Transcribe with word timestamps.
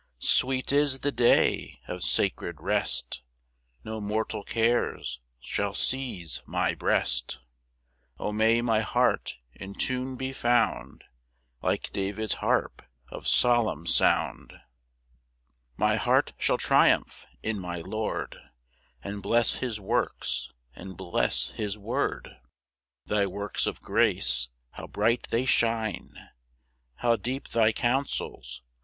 2 0.19 0.25
Sweet 0.25 0.71
is 0.71 1.01
the 1.01 1.11
day 1.11 1.79
of 1.87 2.01
sacred 2.01 2.59
rest, 2.59 3.21
No 3.83 4.01
mortal 4.01 4.41
cares 4.43 5.21
shall 5.39 5.75
seize 5.75 6.41
my 6.47 6.73
breast; 6.73 7.37
O 8.17 8.31
may 8.31 8.61
my 8.63 8.79
heart 8.81 9.37
in 9.53 9.75
tune 9.75 10.15
be 10.15 10.33
found 10.33 11.03
Like 11.61 11.91
David's 11.91 12.33
harp 12.41 12.81
of 13.09 13.27
solemn 13.27 13.85
sound! 13.85 14.49
3 14.53 14.59
My 15.77 15.95
heart 15.97 16.33
shall 16.39 16.57
triumph 16.57 17.27
in 17.43 17.59
my 17.59 17.81
Lord, 17.81 18.39
And 19.03 19.21
bless 19.21 19.57
his 19.57 19.79
works, 19.79 20.49
and 20.75 20.97
bless 20.97 21.51
his 21.51 21.77
word; 21.77 22.37
Thy 23.05 23.27
works 23.27 23.67
of 23.67 23.81
grace, 23.81 24.49
how 24.71 24.87
bright 24.87 25.27
they 25.29 25.45
shine! 25.45 26.31
How 26.95 27.17
deep 27.17 27.49
thy 27.49 27.71
counsels! 27.71 28.63